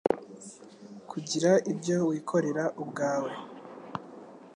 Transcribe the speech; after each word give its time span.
kugira 1.09 1.51
ibyo 1.71 1.97
wikorera 2.09 2.63
ubwawe, 2.81 3.31